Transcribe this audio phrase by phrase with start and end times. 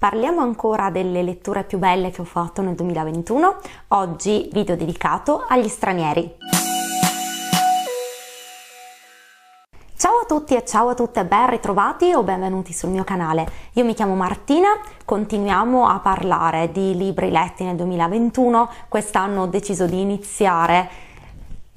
[0.00, 3.56] Parliamo ancora delle letture più belle che ho fatto nel 2021.
[3.88, 6.36] Oggi video dedicato agli stranieri.
[9.94, 13.46] Ciao a tutti e ciao a tutte, ben ritrovati o benvenuti sul mio canale.
[13.74, 14.68] Io mi chiamo Martina,
[15.04, 18.70] continuiamo a parlare di libri letti nel 2021.
[18.88, 20.88] Quest'anno ho deciso di iniziare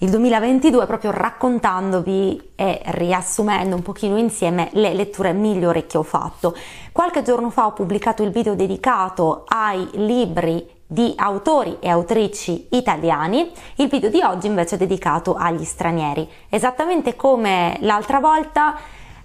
[0.04, 6.54] il 2022 proprio raccontandovi e riassumendo un pochino insieme le letture migliori che ho fatto.
[6.92, 13.50] Qualche giorno fa ho pubblicato il video dedicato ai libri di autori e autrici italiani,
[13.76, 16.30] il video di oggi invece è dedicato agli stranieri.
[16.50, 18.76] Esattamente come l'altra volta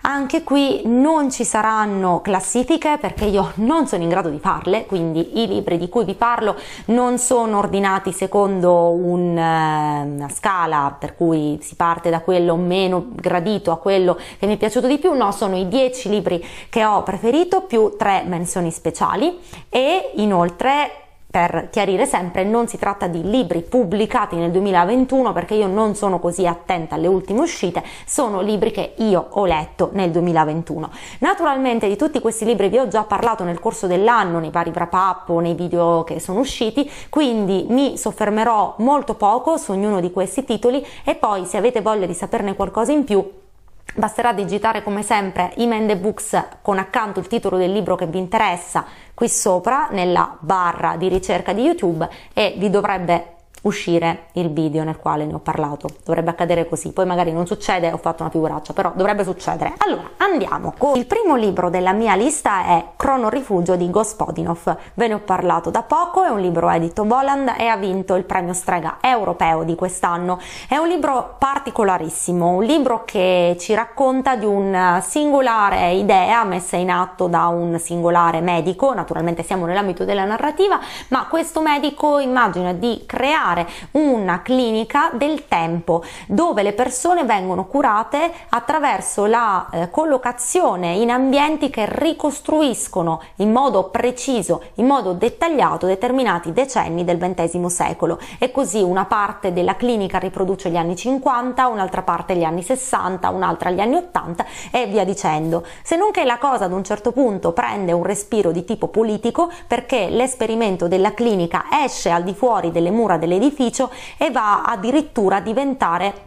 [0.02, 5.42] anche qui non ci saranno classifiche perché io non sono in grado di farle, quindi
[5.42, 11.16] i libri di cui vi parlo non sono ordinati secondo un, eh, una scala per
[11.16, 15.12] cui si parte da quello meno gradito a quello che mi è piaciuto di più,
[15.14, 19.38] no, sono i 10 libri che ho preferito più 3 menzioni speciali
[19.68, 25.66] e inoltre per chiarire sempre, non si tratta di libri pubblicati nel 2021 perché io
[25.66, 30.90] non sono così attenta alle ultime uscite, sono libri che io ho letto nel 2021.
[31.18, 34.92] Naturalmente di tutti questi libri vi ho già parlato nel corso dell'anno, nei vari wrap
[34.94, 40.10] up o nei video che sono usciti, quindi mi soffermerò molto poco su ognuno di
[40.10, 43.46] questi titoli e poi se avete voglia di saperne qualcosa in più
[43.94, 48.84] Basterà digitare come sempre Imende Books con accanto il titolo del libro che vi interessa
[49.14, 54.98] qui sopra nella barra di ricerca di YouTube e vi dovrebbe uscire il video nel
[54.98, 55.88] quale ne ho parlato.
[56.04, 59.74] Dovrebbe accadere così, poi magari non succede, ho fatto una figuraccia, però dovrebbe succedere.
[59.78, 64.76] Allora, andiamo con il primo libro della mia lista è Crono Rifugio di Gospodinov.
[64.94, 68.24] Ve ne ho parlato da poco, è un libro edito Voland e ha vinto il
[68.24, 70.38] premio Strega europeo di quest'anno.
[70.68, 76.90] È un libro particolarissimo, un libro che ci racconta di una singolare idea messa in
[76.90, 83.04] atto da un singolare medico, naturalmente siamo nell'ambito della narrativa, ma questo medico immagina di
[83.06, 90.94] creare creare una clinica del tempo dove le persone vengono curate attraverso la eh, collocazione
[90.94, 98.18] in ambienti che ricostruiscono in modo preciso, in modo dettagliato determinati decenni del XX secolo
[98.38, 103.28] e così una parte della clinica riproduce gli anni 50, un'altra parte gli anni 60,
[103.30, 105.64] un'altra gli anni 80 e via dicendo.
[105.82, 109.50] Se non che la cosa ad un certo punto prende un respiro di tipo politico
[109.66, 115.36] perché l'esperimento della clinica esce al di fuori delle mura delle dell'edificio e va addirittura
[115.36, 116.26] a diventare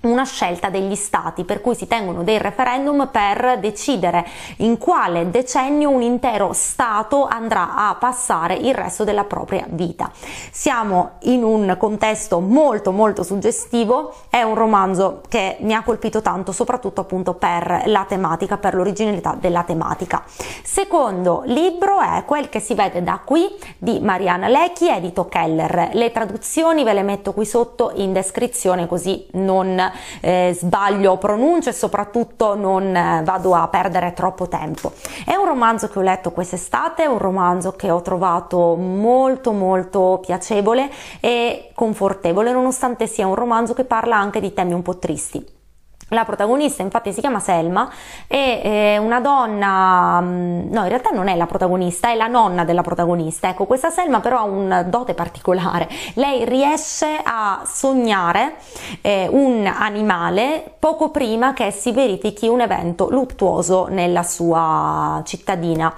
[0.00, 4.24] una scelta degli stati per cui si tengono dei referendum per decidere
[4.58, 10.10] in quale decennio un intero stato andrà a passare il resto della propria vita.
[10.50, 16.52] Siamo in un contesto molto molto suggestivo, è un romanzo che mi ha colpito tanto
[16.52, 20.22] soprattutto appunto per la tematica, per l'originalità della tematica.
[20.62, 23.48] Secondo libro è Quel che si vede da qui
[23.78, 25.90] di Mariana Lecchi, edito Keller.
[25.92, 29.87] Le traduzioni ve le metto qui sotto in descrizione così non
[30.20, 34.92] eh, sbaglio pronunce e soprattutto non eh, vado a perdere troppo tempo.
[35.24, 40.20] È un romanzo che ho letto quest'estate, è un romanzo che ho trovato molto molto
[40.24, 40.90] piacevole
[41.20, 45.57] e confortevole nonostante sia un romanzo che parla anche di temi un po' tristi.
[46.10, 47.90] La protagonista infatti si chiama Selma
[48.26, 52.80] è una donna, mm, no in realtà non è la protagonista, è la nonna della
[52.80, 53.50] protagonista.
[53.50, 55.86] Ecco, questa Selma però ha un dote particolare.
[56.14, 58.54] Lei riesce a sognare
[59.02, 65.92] eh, un animale poco prima che si verifichi un evento luttuoso nella sua cittadina.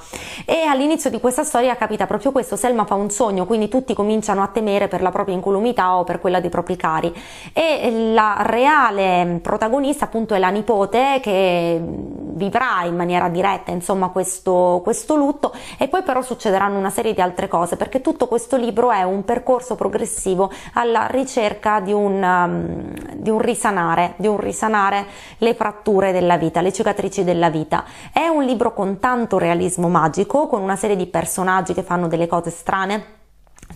[0.44, 4.42] E all'inizio di questa storia capita proprio questo, Selma fa un sogno, quindi tutti cominciano
[4.42, 7.15] a temere per la propria incolumità o per quella dei propri cari.
[7.53, 14.09] E la reale protagonista protagonista appunto è la nipote che vivrà in maniera diretta insomma
[14.09, 18.56] questo, questo lutto e poi però succederanno una serie di altre cose perché tutto questo
[18.56, 24.39] libro è un percorso progressivo alla ricerca di un, um, di un risanare, di un
[24.39, 25.06] risanare
[25.39, 27.84] le fratture della vita, le cicatrici della vita.
[28.12, 32.27] È un libro con tanto realismo magico, con una serie di personaggi che fanno delle
[32.27, 33.19] cose strane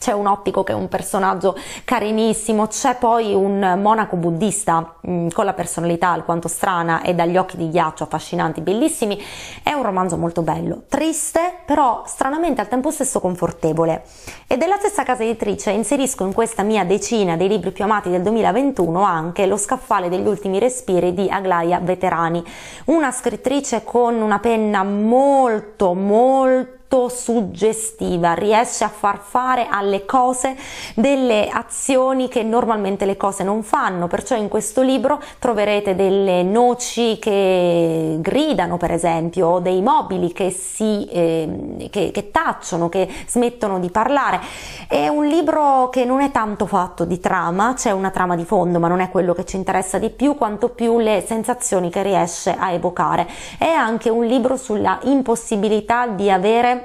[0.05, 5.29] c'è un ottico che è un personaggio carinissimo, c'è poi un monaco buddista mh, mm,
[5.29, 9.19] con la personalità alquanto strana e dagli occhi di ghiaccio affascinanti, bellissimi.
[9.63, 14.05] È un romanzo molto bello, triste, però stranamente al tempo stesso confortevole.
[14.47, 18.21] E della stessa casa editrice inserisco in questa mia decina dei libri più amati del
[18.21, 22.45] 2021 anche Lo scaffale degli ultimi respiri di Aglaia Veterani,
[22.87, 30.57] una scrittrice con una penna molto molto suggestiva, riesce a far fare alle cose
[30.95, 37.19] delle azioni che normalmente le cose non fanno, perciò in questo libro troverete delle noci
[37.19, 43.79] che gridano per esempio, o dei mobili che si eh, che, che tacciono, che smettono
[43.79, 44.41] di parlare.
[44.89, 48.79] È un libro che non è tanto fatto di trama, c'è una trama di fondo,
[48.79, 52.55] ma non è quello che ci interessa di più, quanto più le sensazioni che riesce
[52.57, 53.29] a evocare.
[53.59, 56.84] È anche un libro sulla impossibilità di avere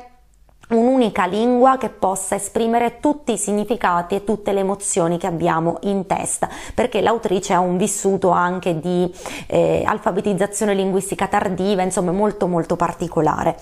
[0.69, 6.05] un'unica lingua che possa esprimere tutti i significati e tutte le emozioni che abbiamo in
[6.05, 9.11] testa, perché l'autrice ha un vissuto anche di
[9.47, 13.57] eh, alfabetizzazione linguistica tardiva, insomma molto molto particolare.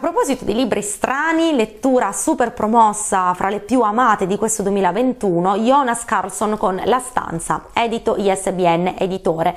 [0.00, 6.04] Proposito di libri strani, lettura super promossa fra le più amate di questo 2021, Jonas
[6.04, 9.56] Carlson con La Stanza, edito ISBN editore.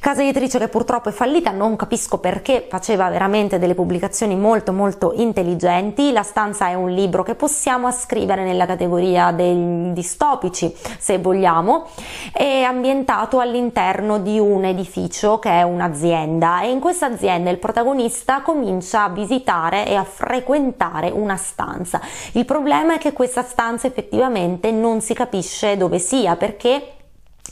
[0.00, 5.12] Casa editrice che purtroppo è fallita, non capisco perché, faceva veramente delle pubblicazioni molto molto
[5.14, 6.10] intelligenti.
[6.10, 11.86] La Stanza è un libro che possiamo ascrivere nella categoria dei distopici, se vogliamo,
[12.32, 18.40] è ambientato all'interno di un edificio che è un'azienda e in questa azienda il protagonista
[18.40, 22.00] comincia a visitare e a frequentare una stanza.
[22.32, 26.94] Il problema è che questa stanza effettivamente non si capisce dove sia perché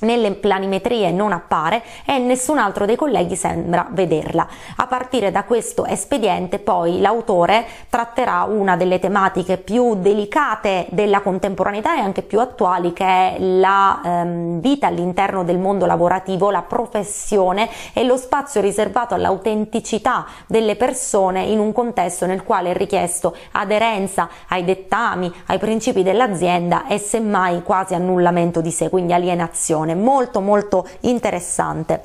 [0.00, 4.47] nelle planimetrie non appare e nessun altro dei colleghi sembra vederla.
[4.76, 11.97] A partire da questo espediente poi l'autore tratterà una delle tematiche più delicate della contemporaneità
[11.97, 17.69] e anche più attuali che è la ehm, vita all'interno del mondo lavorativo, la professione
[17.93, 24.29] e lo spazio riservato all'autenticità delle persone in un contesto nel quale è richiesto aderenza
[24.49, 30.41] ai dettami, ai principi dell'azienda e semmai quasi annullamento di sé, quindi alienazione produzione molto
[30.41, 32.03] molto interessante.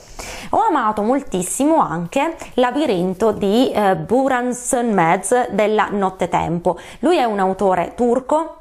[0.52, 6.78] Ho amato moltissimo anche Labirinto di eh, Buran Sönmez della Nottetempo.
[7.00, 8.60] Lui è un autore turco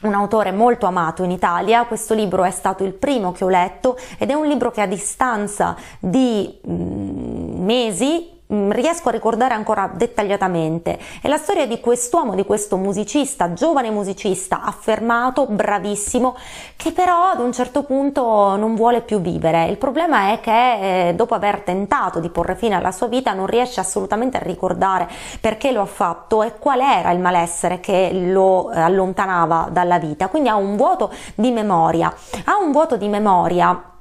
[0.00, 3.98] un autore molto amato in Italia, questo libro è stato il primo che ho letto
[4.16, 10.98] ed è un libro che a distanza di mm, mesi riesco a ricordare ancora dettagliatamente.
[11.20, 16.36] È la storia di quest'uomo, di questo musicista, giovane musicista, affermato, bravissimo,
[16.76, 19.66] che però ad un certo punto non vuole più vivere.
[19.66, 23.46] Il problema è che eh, dopo aver tentato di porre fine alla sua vita non
[23.46, 25.08] riesce assolutamente a ricordare
[25.40, 30.28] perché lo ha fatto e qual era il malessere che lo eh, allontanava dalla vita.
[30.28, 32.12] Quindi ha un vuoto di memoria.
[32.44, 33.96] Ha un vuoto di memoria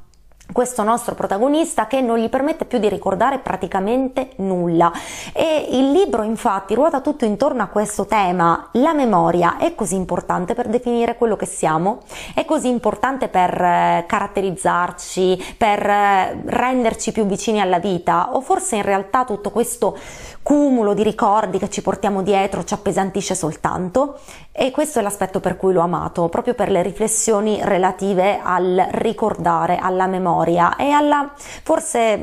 [0.52, 4.92] questo nostro protagonista che non gli permette più di ricordare praticamente nulla.
[5.34, 10.54] E il libro infatti ruota tutto intorno a questo tema la memoria è così importante
[10.54, 12.00] per definire quello che siamo
[12.34, 18.78] è così importante per eh, caratterizzarci per eh, renderci più vicini alla vita o forse
[18.78, 19.98] in realtà tutto questo
[20.42, 24.20] cumulo di ricordi che ci portiamo dietro ci appesantisce soltanto
[24.60, 29.78] e questo è l'aspetto per cui l'ho amato proprio per le riflessioni relative al ricordare
[29.78, 32.20] alla memoria e alla forse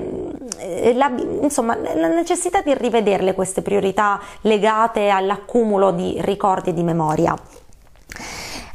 [0.58, 6.82] eh, la, insomma, la necessità di rivederle queste priorità legate all'accumulo di ricordi e di
[6.82, 7.36] memoria.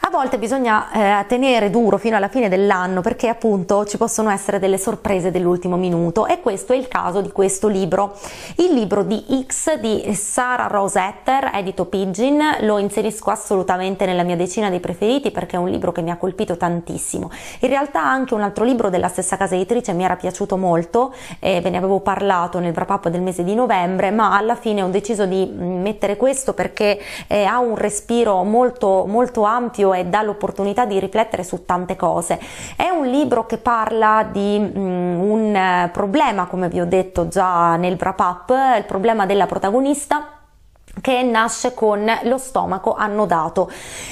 [0.10, 4.58] A volte bisogna eh, tenere duro fino alla fine dell'anno perché appunto ci possono essere
[4.58, 8.18] delle sorprese dell'ultimo minuto e questo è il caso di questo libro.
[8.56, 14.72] Il libro di X di Sara Rosetter, edito Pigeon, lo inserisco assolutamente nella mia decina
[14.72, 17.30] dei preferiti perché è un libro che mi ha colpito tantissimo.
[17.60, 21.62] In realtà anche un altro libro della stessa casa editrice mi era piaciuto molto, e
[21.62, 24.90] ve ne avevo parlato nel wrap up del mese di novembre, ma alla fine ho
[24.90, 30.22] deciso di mm, mettere questo perché eh, ha un respiro molto molto ampio e dà
[30.22, 32.40] l'opportunità di riflettere su tante cose.
[32.76, 37.98] È un libro che parla di um, un problema, come vi ho detto già nel
[38.00, 40.39] wrap up, il problema della protagonista
[41.02, 43.72] che nasce con lo stomaco annodato.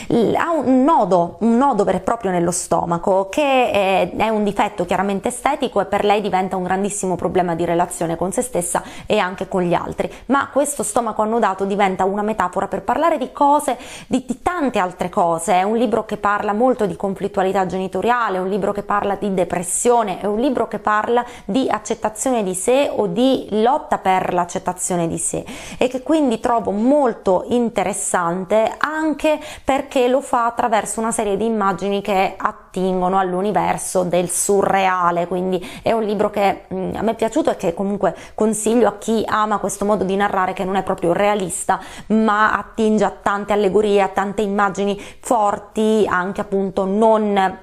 [0.09, 4.85] Ha un nodo, un nodo vero e proprio nello stomaco che è, è, un difetto
[4.85, 9.17] chiaramente estetico e per lei diventa un grandissimo problema di relazione con se stessa e
[9.17, 10.11] anche con gli altri.
[10.27, 15.09] Ma questo stomaco annodato diventa una metafora per parlare di cose, di, di tante altre
[15.09, 15.53] cose.
[15.53, 19.33] È un libro che parla molto di conflittualità genitoriale, è un libro che parla di
[19.33, 25.07] depressione, è un libro che parla di accettazione di sé o di lotta per l'accettazione
[25.07, 25.45] di sé
[25.77, 32.01] e che quindi trovo molto interessante anche perché lo fa attraverso una serie di immagini
[32.01, 37.15] che attingono all'universo del surreale, quindi è un libro che mh, mm, a me è
[37.15, 40.83] piaciuto e che comunque consiglio a chi ama questo modo di narrare che non è
[40.83, 47.59] proprio realista ma attinge a tante allegorie, a tante immagini forti, anche appunto non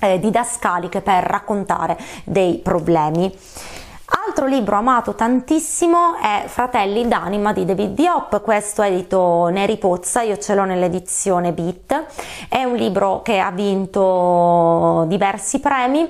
[0.00, 3.34] eh, didascaliche per raccontare dei problemi.
[4.08, 10.22] Altro libro amato tantissimo è Fratelli d'anima di David Diop, questo è edito Neri Pozza,
[10.22, 12.04] io ce l'ho nell'edizione Beat,
[12.48, 16.08] è un libro che ha vinto diversi premi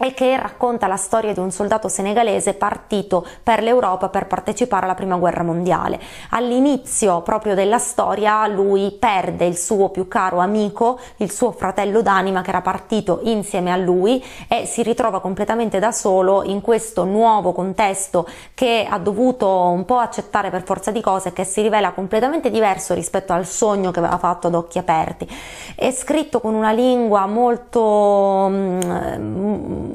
[0.00, 4.94] e che racconta la storia di un soldato senegalese partito per l'Europa per partecipare alla
[4.94, 6.00] prima guerra mondiale.
[6.30, 12.40] All'inizio proprio della storia lui perde il suo più caro amico, il suo fratello d'anima
[12.40, 17.52] che era partito insieme a lui e si ritrova completamente da solo in questo nuovo
[17.52, 22.50] contesto che ha dovuto un po' accettare per forza di cose che si rivela completamente
[22.50, 25.28] diverso rispetto al sogno che aveva fatto ad occhi aperti.
[25.74, 29.89] È scritto con una lingua molto mm,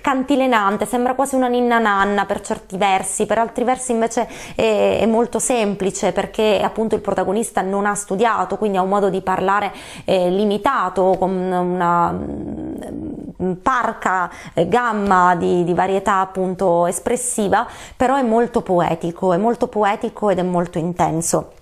[0.00, 5.06] cantilenante, sembra quasi una ninna nanna per certi versi, per altri versi invece è, è
[5.06, 9.72] molto semplice perché appunto il protagonista non ha studiato, quindi ha un modo di parlare
[10.04, 17.66] eh, limitato, con una mm, parca eh, gamma di, di varietà appunto espressiva,
[17.96, 21.52] però è molto poetico, è molto poetico ed è molto intenso.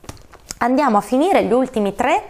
[0.59, 2.23] Andiamo a finire gli ultimi tre,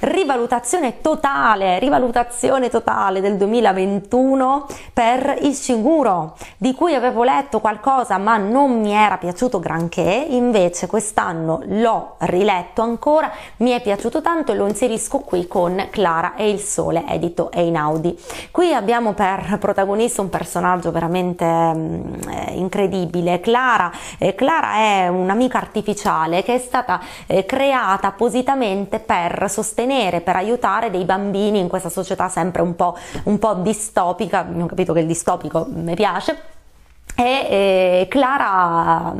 [0.00, 8.80] rivalutazione totale, rivalutazione totale del 2021 per Ishiguro, di cui avevo letto qualcosa ma non
[8.80, 14.66] mi era piaciuto granché, invece quest'anno l'ho riletto ancora, mi è piaciuto tanto e lo
[14.66, 18.18] inserisco qui con Clara e il Sole, edito Einaudi.
[18.50, 26.42] Qui abbiamo per protagonista un personaggio veramente eh, incredibile, Clara, eh, Clara è un'amica artificiale
[26.42, 31.90] che è stata eh, creata creata appositamente per sostenere, per aiutare dei bambini in questa
[31.90, 36.56] società sempre un po', un po distopica, ho capito che il distopico mi piace,
[37.14, 39.12] e eh, Clara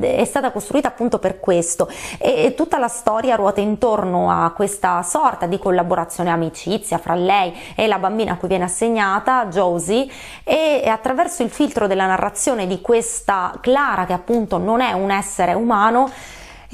[0.00, 1.88] è stata costruita appunto per questo.
[2.18, 7.86] E, tutta la storia ruota intorno a questa sorta di collaborazione amicizia fra lei e
[7.86, 10.06] la bambina a cui viene assegnata Josie
[10.42, 15.10] e, e attraverso il filtro della narrazione di questa Clara che appunto non è un
[15.10, 16.10] essere umano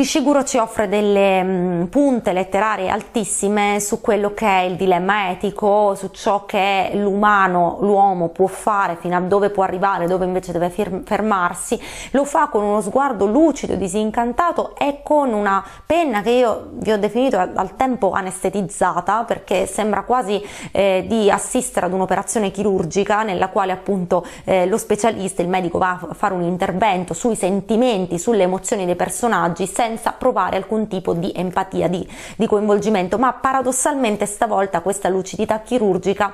[0.01, 5.95] Ishiguro ci offre delle mm, punte letterarie altissime su quello che è il dilemma etico,
[5.95, 10.71] su ciò che l'umano, l'uomo può fare, fino a dove può arrivare, dove invece deve
[10.71, 11.79] fermarsi.
[12.13, 16.99] Lo fa con uno sguardo lucido, disincantato e con una penna che io vi ho
[16.99, 20.43] definito al tempo anestetizzata perché sembra quasi
[20.73, 26.01] eh, di assistere ad un'operazione chirurgica nella quale appunto eh, lo specialista, il medico va
[26.09, 31.33] a fare un intervento sui sentimenti, sulle emozioni dei personaggi senza provare alcun tipo di
[31.35, 32.07] empatia, di,
[32.37, 36.33] di coinvolgimento, ma paradossalmente stavolta questa lucidità chirurgica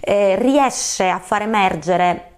[0.00, 2.32] eh, riesce a far emergere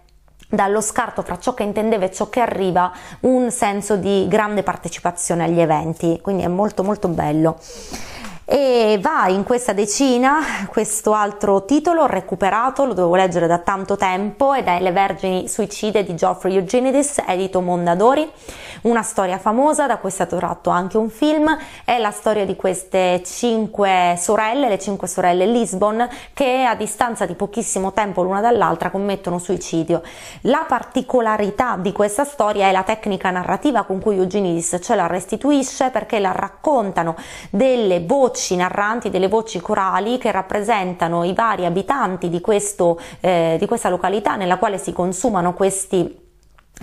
[0.51, 5.45] dallo scarto fra ciò che intendeva e ciò che arriva un senso di grande partecipazione
[5.45, 7.59] agli eventi, quindi è molto molto bello.
[8.53, 14.55] E va in questa decina questo altro titolo recuperato, lo dovevo leggere da tanto tempo
[14.55, 18.29] ed è Le Vergini Suicide di Geoffrey Eugenides, edito Mondadori,
[18.83, 22.57] una storia famosa da cui è stato tratto anche un film, è la storia di
[22.57, 28.91] queste cinque sorelle, le cinque sorelle Lisbon, che a distanza di pochissimo tempo l'una dall'altra
[28.91, 30.03] commettono suicidio.
[30.43, 35.91] La particolarità di questa storia è la tecnica narrativa con cui Eugenides ce la restituisce
[35.91, 37.17] perché la raccontano
[37.51, 43.67] delle voci narranti, delle voci corali che rappresentano i vari abitanti di, questo, eh, di
[43.67, 46.29] questa località nella quale si consumano questi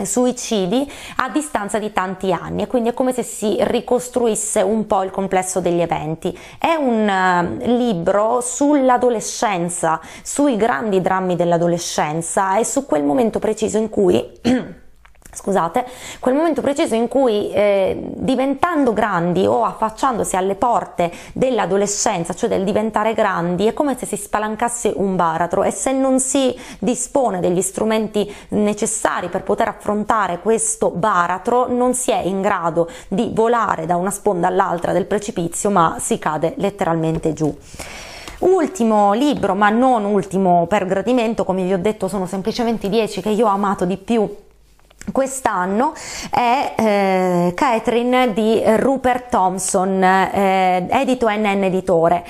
[0.06, 5.04] suicidi a distanza di tanti anni e quindi è come se si ricostruisse un po'
[5.04, 6.38] il complesso degli eventi.
[6.58, 13.90] È un uh, libro sull'adolescenza, sui grandi drammi dell'adolescenza e su quel momento preciso in
[13.90, 14.26] cui
[15.34, 15.86] scusate,
[16.20, 22.64] quel momento preciso in cui eh, diventando grandi o affacciandosi alle porte dell'adolescenza, cioè del
[22.64, 27.62] diventare grandi, è come se si spalancasse un baratro e se non si dispone degli
[27.62, 33.96] strumenti necessari per poter affrontare questo baratro, non si è in grado di volare da
[33.96, 37.56] una sponda all'altra del precipizio, ma si cade letteralmente giù.
[38.40, 43.22] Ultimo libro, ma non ultimo per gradimento, come vi ho detto sono semplicemente i 10
[43.22, 44.46] che io ho amato di più
[45.12, 45.94] quest'anno
[46.30, 52.26] è eh, Catherine di Rupert Thompson, eh, edito NN Editore.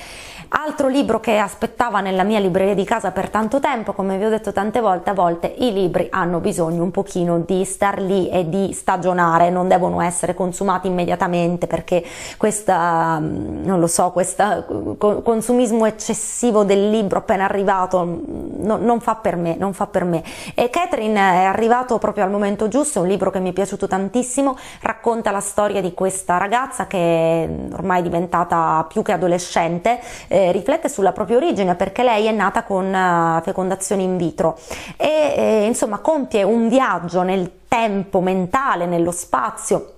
[0.50, 4.30] Altro libro che aspettava nella mia libreria di casa per tanto tempo, come vi ho
[4.30, 8.48] detto tante volte, a volte i libri hanno bisogno un pochino di star lì e
[8.48, 12.02] di stagionare, non devono essere consumati immediatamente perché
[12.38, 19.16] questa, mm, non lo so, questo consumismo eccessivo del libro appena arrivato no, non fa
[19.16, 20.22] per me, non fa per me.
[20.54, 23.86] E Catherine è arrivato proprio al momento giusto, è un libro che mi è piaciuto
[23.86, 30.36] tantissimo, racconta la storia di questa ragazza che ormai è diventata più che adolescente, eh,
[30.52, 34.58] riflette sulla propria origine perché lei è nata con uh, fecondazione in vitro.
[34.96, 39.92] E eh, insomma compie un viaggio nel tempo mentale, nello spazio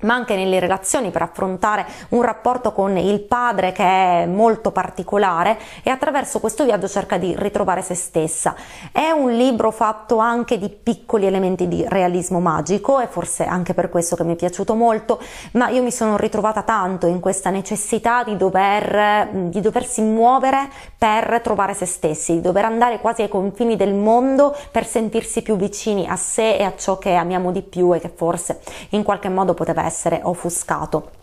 [0.00, 5.58] ma anche nelle relazioni per affrontare un rapporto con il padre che è molto particolare
[5.82, 8.54] e attraverso questo viaggio cerca di ritrovare se stessa.
[8.92, 13.88] È un libro fatto anche di piccoli elementi di realismo magico e forse anche per
[13.88, 15.20] questo che mi è piaciuto molto,
[15.52, 21.40] ma io mi sono ritrovata tanto in questa necessità di, dover, di doversi muovere per
[21.42, 26.06] trovare se stessi, di dover andare quasi ai confini del mondo per sentirsi più vicini
[26.08, 29.54] a sé e a ciò che amiamo di più e che forse in qualche modo
[29.54, 31.16] poteva essere essere offuscato.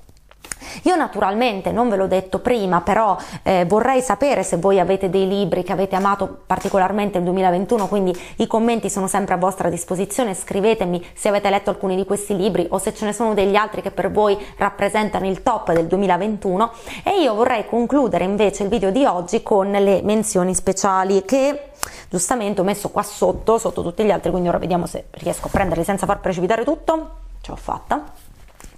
[0.84, 5.28] Io naturalmente non ve l'ho detto prima, però eh, vorrei sapere se voi avete dei
[5.28, 10.34] libri che avete amato particolarmente nel 2021, quindi i commenti sono sempre a vostra disposizione,
[10.34, 13.82] scrivetemi se avete letto alcuni di questi libri o se ce ne sono degli altri
[13.82, 16.72] che per voi rappresentano il top del 2021
[17.04, 21.72] e io vorrei concludere invece il video di oggi con le menzioni speciali che
[22.10, 25.50] giustamente ho messo qua sotto, sotto tutti gli altri, quindi ora vediamo se riesco a
[25.50, 27.10] prenderli senza far precipitare tutto,
[27.42, 28.34] ce l'ho fatta.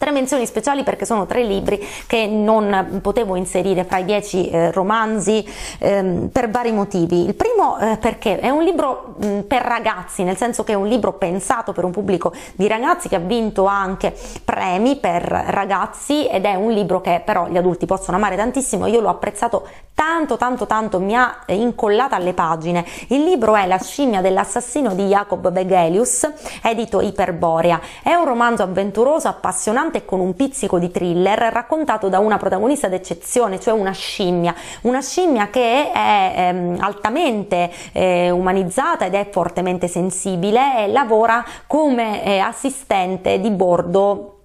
[0.07, 4.71] Tre menzioni speciali perché sono tre libri che non potevo inserire fra i dieci eh,
[4.71, 5.45] romanzi
[5.79, 7.25] ehm, per vari motivi.
[7.25, 10.87] Il primo eh, perché è un libro mh, per ragazzi, nel senso che è un
[10.87, 16.45] libro pensato per un pubblico di ragazzi che ha vinto anche premi per ragazzi ed
[16.45, 18.85] è un libro che però gli adulti possono amare tantissimo.
[18.87, 22.85] Io l'ho apprezzato tanto tanto tanto, mi ha incollata alle pagine.
[23.07, 27.81] Il libro è La scimmia dell'assassino di Jacob Begelius, edito Iperborea.
[28.03, 32.87] È un romanzo avventuroso, appassionante interessante con un pizzico di thriller raccontato da una protagonista
[32.87, 39.87] d'eccezione, cioè una scimmia, una scimmia che è ehm, altamente eh, umanizzata ed è fortemente
[39.87, 44.36] sensibile e lavora come eh, assistente di bordo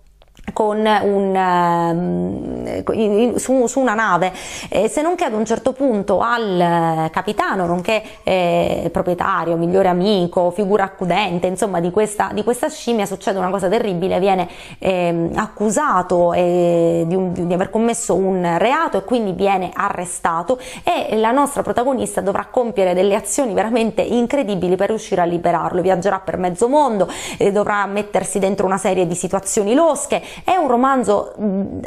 [0.53, 4.33] con un, uh, su, su, una nave,
[4.69, 10.51] eh, se non che ad un certo punto al capitano, nonché eh, proprietario, migliore amico,
[10.51, 16.33] figura accudente, insomma di questa, di questa scimmia succede una cosa terribile, viene eh, accusato
[16.33, 21.63] eh, di, un, di, aver commesso un reato e quindi viene arrestato e la nostra
[21.63, 27.09] protagonista dovrà compiere delle azioni veramente incredibili per riuscire a liberarlo, viaggerà per mezzo mondo,
[27.39, 31.79] eh, dovrà mettersi dentro una serie di situazioni losche è un romanzo mm,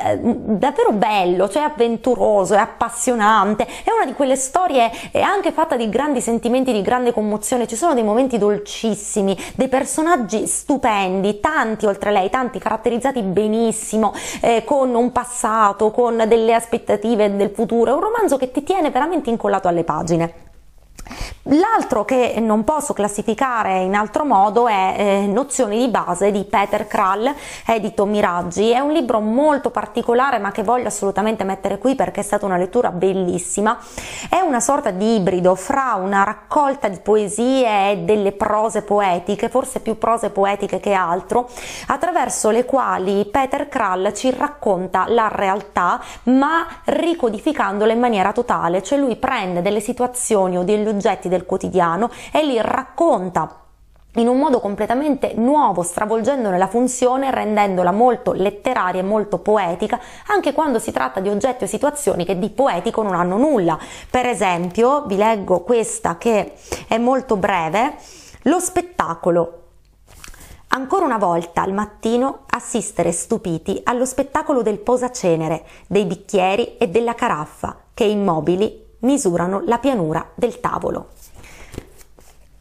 [0.57, 6.21] davvero bello, cioè avventuroso, è appassionante, è una di quelle storie anche fatta di grandi
[6.21, 12.29] sentimenti, di grande commozione, ci sono dei momenti dolcissimi, dei personaggi stupendi, tanti oltre lei,
[12.29, 18.37] tanti caratterizzati benissimo, eh, con un passato, con delle aspettative del futuro, è un romanzo
[18.37, 20.33] che ti tiene veramente incollato alle pagine.
[21.49, 26.87] L'altro che non posso classificare in altro modo è eh, Nozioni di base di Peter
[26.87, 27.31] Krall,
[27.67, 28.71] edito Miraggi.
[28.71, 32.57] È un libro molto particolare ma che voglio assolutamente mettere qui perché è stata una
[32.57, 33.77] lettura bellissima.
[34.27, 39.81] È una sorta di ibrido fra una raccolta di poesie e delle prose poetiche, forse
[39.81, 41.47] più prose poetiche che altro,
[41.89, 48.97] attraverso le quali Peter Krall ci racconta la realtà ma ricodificandola in maniera totale, cioè
[48.97, 53.63] lui prende delle situazioni o degli oggetti del quotidiano e li racconta
[54.15, 60.53] in un modo completamente nuovo, stravolgendone la funzione, rendendola molto letteraria e molto poetica, anche
[60.53, 63.77] quando si tratta di oggetti o situazioni che di poetico non hanno nulla.
[64.09, 66.53] Per esempio, vi leggo questa che
[66.87, 67.95] è molto breve,
[68.43, 69.61] lo spettacolo.
[70.69, 77.15] Ancora una volta al mattino assistere stupiti allo spettacolo del posacenere, dei bicchieri e della
[77.15, 81.09] caraffa che immobili misurano la pianura del tavolo.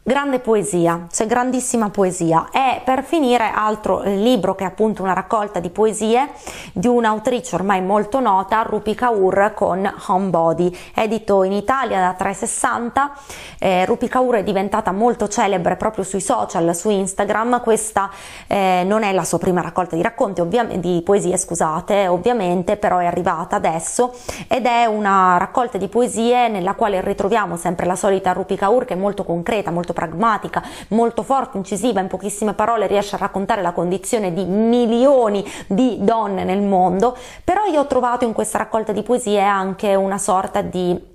[0.07, 2.49] Grande poesia, c'è grandissima poesia.
[2.51, 6.29] E per finire altro libro che è appunto una raccolta di poesie
[6.73, 13.13] di un'autrice ormai molto nota, Rupi Kaur con Homebody, edito in Italia da 360.
[13.57, 18.11] Eh, Rupi Kaur è diventata molto celebre proprio sui social, su Instagram, questa
[18.45, 20.43] eh, non è la sua prima raccolta di racconti,
[20.77, 24.13] di poesie scusate, ovviamente, però è arrivata adesso.
[24.47, 28.93] Ed è una raccolta di poesie nella quale ritroviamo sempre la solita Rupi Kaur che
[28.93, 33.71] è molto concreta, molto pragmatica, molto forte, incisiva, in pochissime parole riesce a raccontare la
[33.71, 39.01] condizione di milioni di donne nel mondo, però io ho trovato in questa raccolta di
[39.01, 41.13] poesie anche una sorta di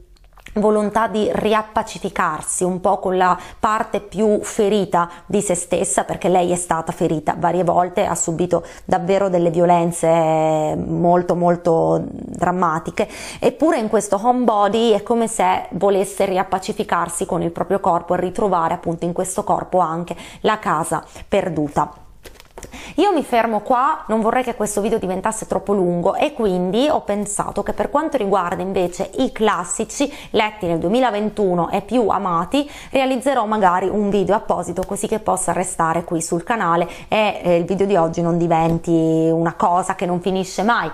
[0.54, 6.50] volontà di riappacificarsi un po' con la parte più ferita di se stessa perché lei
[6.50, 13.08] è stata ferita varie volte ha subito davvero delle violenze molto molto drammatiche.
[13.38, 18.74] Eppure in questo homebody è come se volesse riappacificarsi con il proprio corpo e ritrovare
[18.74, 22.08] appunto in questo corpo anche la casa perduta
[22.96, 27.00] Io mi fermo qua, non vorrei che questo video diventasse troppo lungo e quindi ho
[27.02, 33.46] pensato che per quanto riguarda invece i classici letti nel 2021 e più amati, realizzerò
[33.46, 37.86] magari un video apposito così che possa restare qui sul canale e eh, il video
[37.86, 38.90] di oggi non diventi
[39.32, 40.90] una cosa che non finisce mai.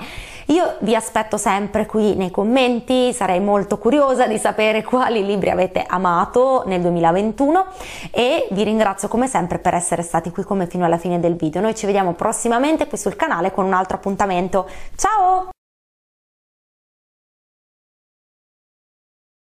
[0.46, 5.84] Io vi aspetto sempre qui nei commenti, sarei molto curiosa di sapere quali libri avete
[5.86, 7.66] amato nel 2021
[8.10, 11.60] e vi ringrazio come sempre per essere stati qui come fino alla fine del video.
[11.60, 14.68] Noi ci vediamo prossimamente qui sul canale con un altro appuntamento.
[14.94, 15.55] Ciao!